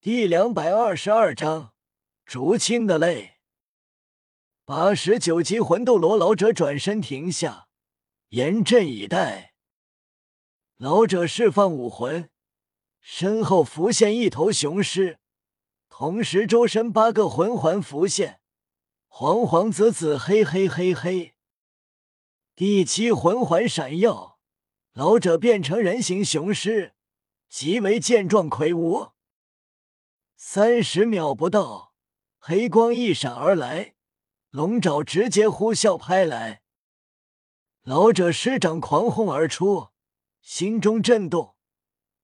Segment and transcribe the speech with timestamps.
[0.00, 1.72] 第两百二十二章
[2.24, 3.38] 竹青的泪。
[4.64, 7.66] 八十九级魂斗罗老者转身停下，
[8.28, 9.54] 严阵以待。
[10.76, 12.30] 老者释放武魂，
[13.00, 15.18] 身后浮现一头雄狮，
[15.88, 18.40] 同时周身八个魂环浮现，
[19.08, 21.34] 黄黄紫紫黑黑黑黑。
[22.54, 24.38] 第七魂环闪耀，
[24.92, 26.94] 老者变成人形雄狮，
[27.48, 29.08] 极为健壮魁梧。
[30.40, 31.94] 三十秒不到，
[32.38, 33.96] 黑光一闪而来，
[34.50, 36.62] 龙爪直接呼啸拍来。
[37.82, 39.88] 老者施展狂轰而出，
[40.40, 41.56] 心中震动，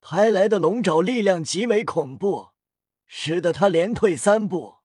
[0.00, 2.50] 拍来的龙爪力量极为恐怖，
[3.04, 4.76] 使得他连退三步。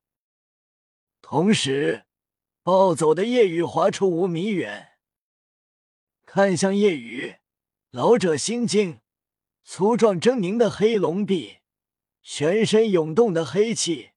[1.22, 2.06] 同时，
[2.64, 4.94] 暴走的夜雨划出五米远，
[6.26, 7.36] 看向夜雨，
[7.92, 9.02] 老者心惊，
[9.64, 11.59] 粗壮狰狞的黑龙臂。
[12.32, 14.12] 全身涌动的黑气，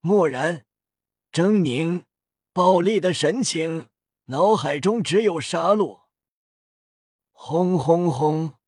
[0.00, 0.66] 漠然、
[1.32, 2.04] 狰狞、
[2.52, 3.88] 暴戾的神情，
[4.26, 6.02] 脑海中只有杀戮。
[7.32, 8.58] 轰轰轰！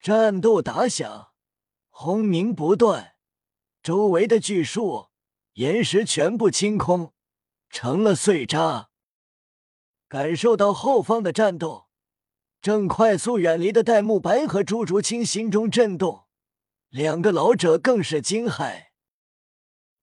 [0.00, 1.32] 战斗打响，
[1.90, 3.16] 轰鸣不断，
[3.82, 5.08] 周围的巨树、
[5.52, 7.12] 岩石全部清空，
[7.68, 8.88] 成了碎渣。
[10.08, 11.88] 感受到后方的战斗，
[12.62, 16.25] 正快速远离的戴沐白和朱竹清心中震动。
[16.88, 18.86] 两个老者更是惊骇，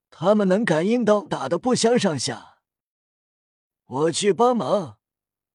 [0.09, 2.59] 他们能感应到打的不相上下。
[3.85, 4.97] 我去帮忙，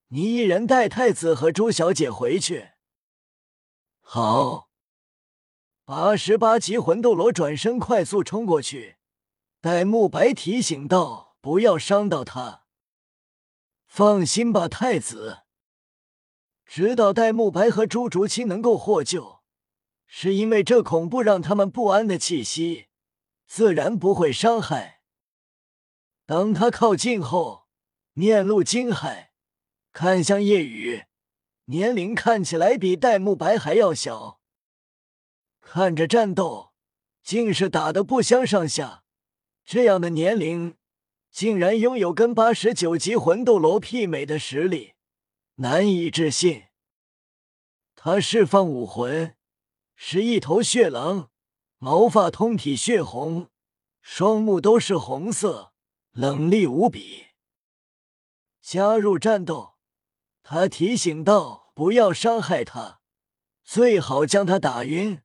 [0.09, 2.71] 你一人带太子和朱小姐回去。
[4.01, 4.71] 好，
[5.84, 8.97] 八十八级魂斗罗转身快速冲过去。
[9.61, 12.65] 戴沐白提醒道：“不要伤到他。”
[13.87, 15.41] 放心吧，太子。
[16.65, 19.38] 直到戴沐白和朱竹清能够获救。
[20.11, 22.87] 是因为这恐怖让他们不安的气息，
[23.47, 25.03] 自然不会伤害。
[26.25, 27.69] 当他靠近后，
[28.15, 29.28] 面露惊骇，
[29.92, 31.05] 看向夜雨，
[31.66, 34.41] 年龄看起来比戴沐白还要小。
[35.60, 36.72] 看着战斗，
[37.22, 39.04] 竟是打得不相上下。
[39.65, 40.77] 这样的年龄，
[41.31, 44.94] 竟然拥有跟八十九级魂斗罗媲美的实力，
[45.56, 46.65] 难以置信。
[47.94, 49.34] 他释放武魂。
[50.00, 51.28] 是一头血狼，
[51.78, 53.48] 毛发通体血红，
[54.00, 55.72] 双目都是红色，
[56.12, 57.26] 冷厉无比。
[58.62, 59.75] 加入战斗，
[60.44, 63.00] 他提醒道：“不要伤害他，
[63.64, 65.20] 最好将他打晕。”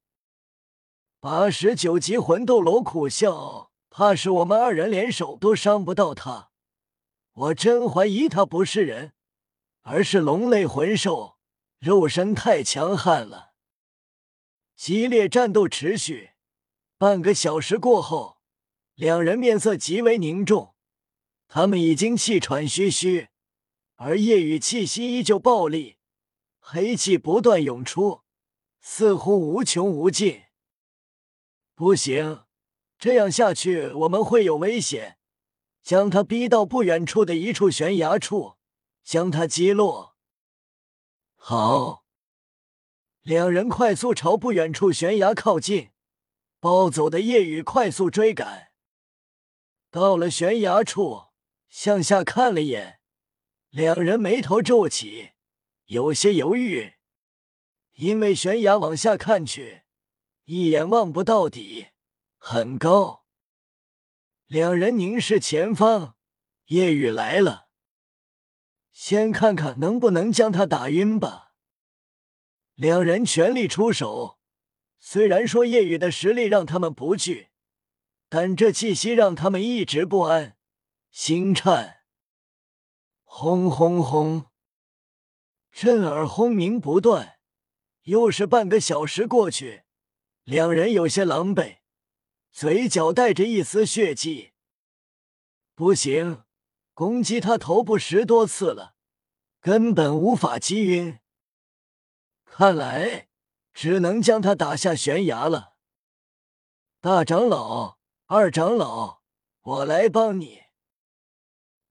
[1.21, 6.49] 八十九级魂斗罗苦笑：“怕是我们二人联手都伤不到他。
[7.33, 9.13] 我真怀疑他不是人，
[9.83, 11.37] 而是龙类魂兽，
[11.77, 13.52] 肉身太强悍了。”
[14.75, 16.31] 激烈战斗持续
[16.97, 18.39] 半个小时过后，
[18.95, 20.75] 两人面色极为凝重，
[21.47, 23.29] 他们已经气喘吁吁，
[23.95, 25.97] 而夜雨气息依旧暴戾，
[26.59, 28.21] 黑气不断涌出，
[28.81, 30.43] 似乎无穷无尽。
[31.75, 32.43] 不行，
[32.97, 35.17] 这样下去我们会有危险。
[35.81, 38.55] 将他逼到不远处的一处悬崖处，
[39.03, 40.15] 将他击落。
[41.35, 42.02] 好。
[43.23, 45.91] 两人快速朝不远处悬崖靠近，
[46.59, 48.73] 暴走的夜雨快速追赶。
[49.89, 51.27] 到了悬崖处，
[51.69, 52.99] 向下看了眼，
[53.69, 55.31] 两人眉头皱起，
[55.85, 56.95] 有些犹豫，
[57.93, 59.83] 因为悬崖往下看去，
[60.43, 61.87] 一眼望不到底，
[62.37, 63.23] 很高。
[64.47, 66.17] 两人凝视前方，
[66.65, 67.69] 夜雨来了，
[68.91, 71.42] 先看看能不能将他打晕吧。
[72.75, 74.39] 两人全力出手，
[74.99, 77.49] 虽然说夜雨的实力让他们不惧，
[78.29, 80.57] 但这气息让他们一直不安，
[81.11, 82.01] 心颤。
[83.23, 84.45] 轰轰轰，
[85.71, 87.37] 震耳轰鸣不断。
[88.03, 89.83] 又是半个小时过去，
[90.43, 91.77] 两人有些狼狈，
[92.51, 94.51] 嘴角带着一丝血迹。
[95.73, 96.43] 不行，
[96.93, 98.95] 攻击他头部十多次了，
[99.61, 101.19] 根本无法击晕。
[102.55, 103.29] 看来
[103.73, 105.73] 只能将他打下悬崖了。
[107.01, 107.97] 大长老、
[108.27, 109.23] 二长老，
[109.61, 110.65] 我来帮你。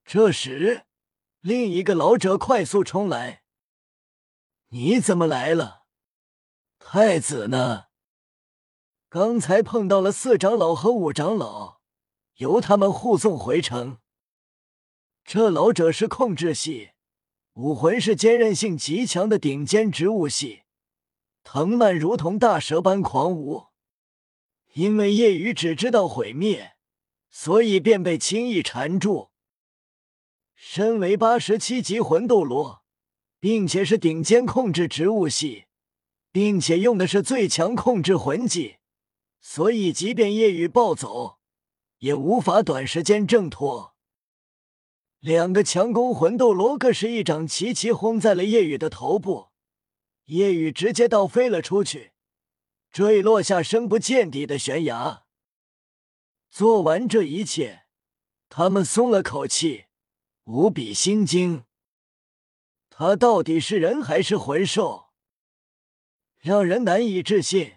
[0.04, 0.86] 这时，
[1.40, 3.42] 另一个老者快速冲来
[4.70, 5.82] ：“你怎么来了？
[6.78, 7.86] 太子呢？
[9.08, 11.80] 刚才碰到了四长老和五长老，
[12.36, 13.98] 由他们护送回城。
[15.24, 16.92] 这老者是控制系。”
[17.54, 20.62] 武魂是坚韧性极强的顶尖植物系，
[21.44, 23.66] 藤蔓如同大蛇般狂舞，
[24.72, 26.76] 因为夜雨只知道毁灭，
[27.28, 29.28] 所以便被轻易缠住。
[30.54, 32.82] 身为八十七级魂斗罗，
[33.38, 35.66] 并且是顶尖控制植物系，
[36.30, 38.76] 并且用的是最强控制魂技，
[39.40, 41.38] 所以即便夜雨暴走，
[41.98, 43.91] 也无法短时间挣脱。
[45.22, 49.50] 两个强攻魂斗罗各是一掌齐齐轰在了夜雨的头部，
[50.24, 52.10] 夜雨直接倒飞了出去。
[52.90, 55.22] 坠落下深不见底的悬崖。
[56.50, 57.84] 做完这一切，
[58.48, 59.84] 他们松了口气，
[60.42, 61.66] 无比心惊。
[62.90, 65.10] 他到底是人还是魂兽？
[66.40, 67.74] 让人难以置信。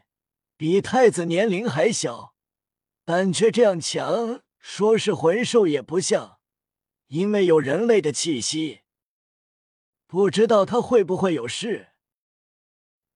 [0.58, 2.34] 比太子年龄还小，
[3.04, 6.35] 但却这样强，说是魂兽也不像，
[7.07, 8.81] 因为有人类的气息。
[10.07, 11.90] 不知道他会不会有事？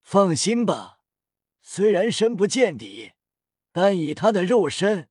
[0.01, 0.99] 放心吧。
[1.61, 3.13] 虽然深不见底，
[3.71, 5.07] 但以他的肉身，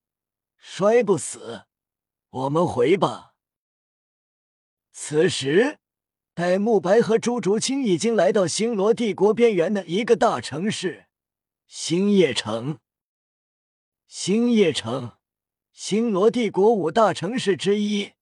[0.57, 1.65] 摔不死。
[2.29, 3.33] 我们回吧。
[4.91, 5.79] 此时，
[6.33, 11.07] 戴沐白和朱竹清已经来到星罗帝国边缘的一个大城市——
[11.65, 12.79] 星夜城。
[14.05, 15.17] 星夜城，
[15.71, 18.13] 星罗帝国五大城市之一，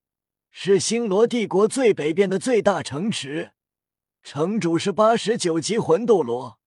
[0.60, 3.52] 是星罗帝国最北边的最大城池。
[4.24, 6.60] 城主是八十九级魂斗罗。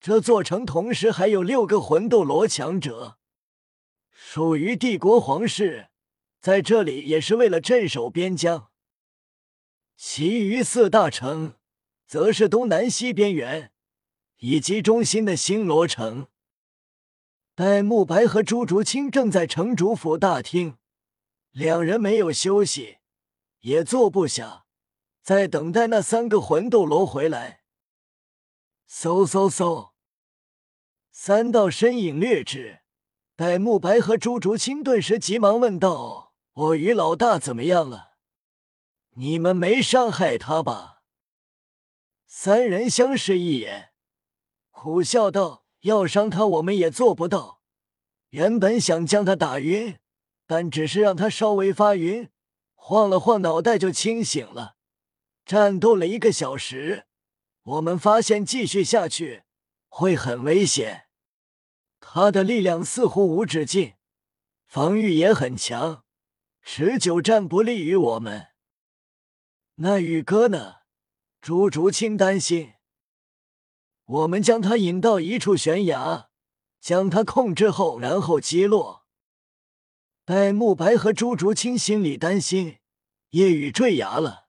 [0.00, 3.16] 这座城同时还有六个魂斗罗强者，
[4.10, 5.86] 属于帝国皇室，
[6.40, 8.70] 在这里也是为了镇守边疆。
[9.96, 11.54] 其余四大城，
[12.08, 13.70] 则是东南西边缘
[14.38, 16.26] 以及中心的星罗城。
[17.54, 20.76] 戴沐白和朱竹清正在城主府大厅，
[21.52, 22.97] 两人没有休息，
[23.60, 24.66] 也坐不下，
[25.22, 27.62] 在等待那三个魂斗罗回来。
[28.88, 29.90] 嗖嗖嗖！
[31.10, 32.80] 三道身影掠至，
[33.36, 38.16] 戴沐白和朱竹清顿时急忙问道：“我与老大怎么样了？
[39.16, 41.02] 你们没伤害他吧？”
[42.24, 43.92] 三人相视一眼，
[44.70, 47.62] 苦笑道：“要伤他，我们也做不到。
[48.30, 49.98] 原本想将他打晕，
[50.46, 52.30] 但只是让他稍微发晕，
[52.88, 54.76] 晃了晃脑袋就清醒了。
[55.44, 57.04] 战斗了一个小时。”
[57.68, 59.42] 我们发现继续下去
[59.90, 61.08] 会很危险，
[62.00, 63.92] 他的力量似乎无止境，
[64.66, 66.02] 防御也很强，
[66.62, 68.46] 持久战不利于我们。
[69.74, 70.76] 那宇哥呢？
[71.42, 72.72] 朱竹清担心。
[74.06, 76.30] 我们将他引到一处悬崖，
[76.80, 79.04] 将他控制后，然后击落。
[80.24, 82.77] 戴沐白和朱竹清心里担心，
[83.30, 84.48] 夜雨坠崖了。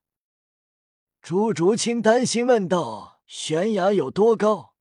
[1.22, 4.76] 朱竹清担心问道：“悬崖有多高？”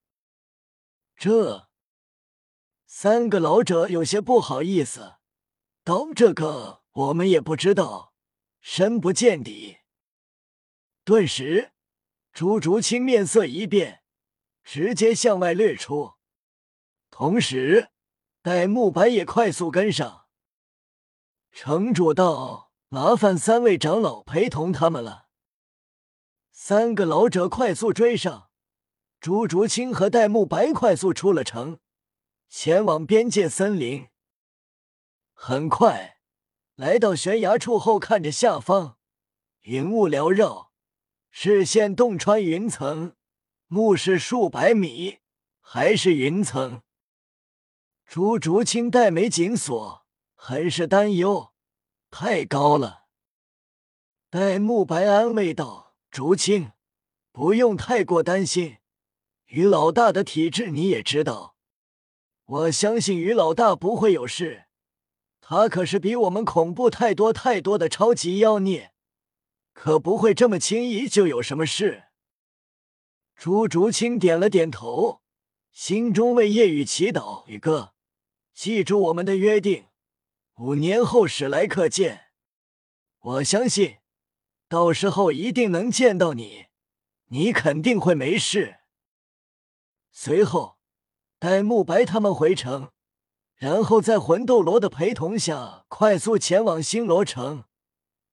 [1.16, 1.68] 这
[2.86, 5.16] 三个老者有些不好意思
[5.82, 8.14] 道：“这个我们也不知道，
[8.60, 9.78] 深不见底。”
[11.04, 11.72] 顿时，
[12.32, 14.04] 朱竹清面色一变，
[14.62, 16.14] 直接向外掠出，
[17.10, 17.90] 同时
[18.42, 20.26] 戴沐白也快速跟上。
[21.50, 25.28] 城主道：“麻烦三位长老陪同他们了。”
[26.50, 28.50] 三个老者快速追上，
[29.20, 31.78] 朱竹清和戴沐白快速出了城，
[32.48, 34.08] 前往边界森林。
[35.32, 36.18] 很快
[36.74, 38.98] 来到悬崖处后，看着下方，
[39.60, 40.72] 云雾缭绕，
[41.30, 43.14] 视线洞穿云层，
[43.66, 45.18] 目视数百米，
[45.60, 46.82] 还是云层。
[48.04, 51.52] 朱竹清黛眉紧锁，很是担忧，
[52.10, 53.04] 太高了。
[54.30, 55.88] 戴沐白安慰道。
[56.10, 56.72] 竹青，
[57.32, 58.78] 不用太过担心。
[59.48, 61.54] 于老大的体质你也知道，
[62.46, 64.64] 我相信于老大不会有事。
[65.42, 68.94] 他可是比我们恐怖太多太多的超级妖孽，
[69.74, 72.04] 可不会这么轻易就有什么事。
[73.36, 75.20] 朱竹清点了点头，
[75.70, 77.92] 心中为夜雨祈祷：“宇哥，
[78.54, 79.87] 记住我们的约定，
[80.58, 82.26] 五年后史莱克见。
[83.20, 83.98] 我相信。”
[84.68, 86.66] 到时候一定能见到你，
[87.28, 88.80] 你肯定会没事。
[90.10, 90.78] 随后，
[91.38, 92.90] 戴沐白他们回城，
[93.54, 97.64] 然后在魂斗罗的陪同下快速前往星罗城。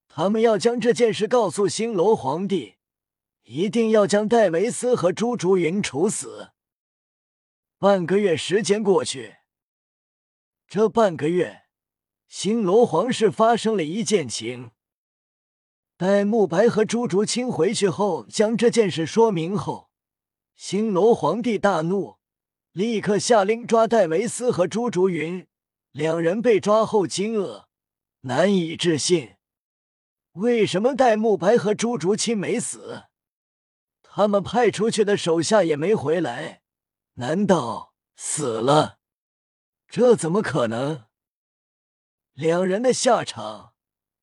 [0.10, 2.75] 他们要将这件事告诉星罗皇帝，
[3.44, 6.51] 一定要将戴维斯和朱竹云处死。
[7.77, 9.38] 半个月时间过去，
[10.67, 11.64] 这半个月，
[12.27, 14.72] 星罗皇室发生了一件情。
[15.98, 19.89] 待慕白和朱竹清回去后，将这件事说明后，
[20.55, 22.17] 星罗皇帝大怒，
[22.72, 25.48] 立刻下令抓戴维斯和朱竹云，
[25.91, 27.65] 两人被抓后惊愕，
[28.22, 29.36] 难以置信：
[30.34, 33.03] 为什么戴沐白和朱竹清没死？
[34.01, 36.62] 他们派出去的手下也没回来，
[37.13, 39.00] 难道死了？
[39.88, 41.05] 这怎么可能？
[42.35, 43.73] 两人的下场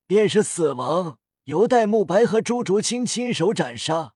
[0.06, 4.12] 便是死亡，由戴沐白和朱竹清亲手斩杀，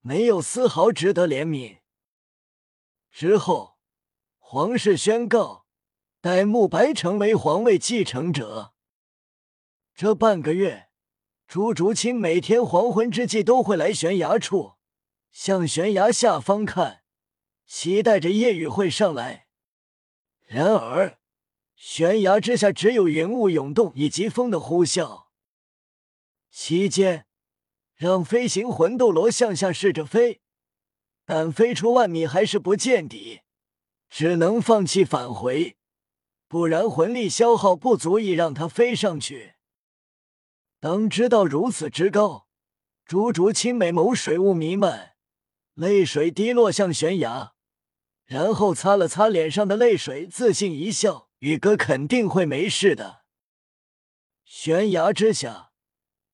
[0.00, 1.78] 没有丝毫值得怜悯。
[3.10, 3.78] 之后，
[4.36, 5.64] 皇室宣告
[6.20, 8.74] 戴沐白成为皇位继承者。
[9.94, 10.90] 这半个月，
[11.46, 14.74] 朱竹清每天黄昏之际都会来悬崖处，
[15.30, 17.02] 向悬崖下方看，
[17.64, 19.46] 期待着夜雨会上来。
[20.46, 21.21] 然而。
[21.84, 25.24] 悬崖之下只有云雾涌动以及风的呼啸。
[26.48, 27.26] 期间，
[27.96, 30.40] 让飞行魂斗罗向下试着飞，
[31.26, 33.40] 但飞出万米还是不见底，
[34.08, 35.76] 只能放弃返回，
[36.46, 39.54] 不然魂力消耗不足以让他飞上去。
[40.78, 42.46] 当知道如此之高，
[43.04, 45.16] 朱竹清美眸水雾弥漫，
[45.74, 47.54] 泪水滴落向悬崖，
[48.24, 51.31] 然后擦了擦脸上的泪水，自信一笑。
[51.42, 53.24] 宇哥肯定会没事的。
[54.44, 55.72] 悬崖之下，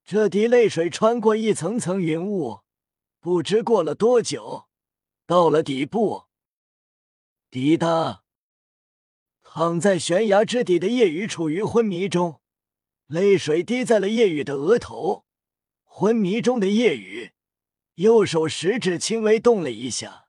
[0.04, 2.60] 这滴泪水穿过一层层云雾，
[3.18, 4.68] 不知过了多久，
[5.26, 6.24] 到了底部。
[7.50, 8.22] 滴答，
[9.42, 12.42] 躺在悬崖之底的夜雨处于昏迷中，
[13.06, 15.24] 泪水滴在了夜雨的额头。
[15.84, 17.32] 昏迷中的夜雨，
[17.94, 20.27] 右手食指轻微动了一下。